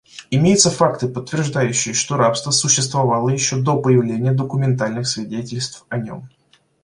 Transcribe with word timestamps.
Имеются 0.31 0.71
факты, 0.71 1.07
подтверждающие, 1.07 1.93
что 1.93 2.17
рабство 2.17 2.49
существовало 2.49 3.29
еще 3.29 3.57
до 3.61 3.79
появления 3.79 4.31
документальных 4.33 5.07
свидетельств 5.07 5.85
о 5.89 5.99
нем. 5.99 6.27